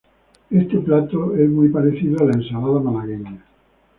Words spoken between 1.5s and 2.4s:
parecido a la